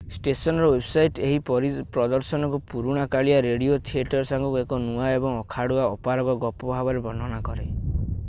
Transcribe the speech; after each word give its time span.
ଷ୍ଟେସନର 0.13 0.67
ୱେବସାଇଟ୍ 0.69 1.19
ଏହି 1.25 1.81
ପ୍ରଦର୍ଶନକୁ 1.97 2.59
ପୁରୁଣା 2.71 3.03
କାଳିଆ 3.15 3.37
ରେଡିଓ 3.47 3.77
ଥିଏଟର 3.89 4.23
ସାଙ୍ଗକୁ 4.31 4.59
ଏକ 4.63 4.81
ନୂଆ 4.87 5.11
ଏବଂ 5.19 5.37
ଅଖାଡ଼ୁଆ 5.43 5.85
ଅପାରଗ 5.99 6.39
ଗପ 6.47 6.73
ଭାବରେ 6.73 7.05
ବର୍ଣ୍ଣନା 7.09 7.41
କରେ 7.51 7.69
i 7.69 8.17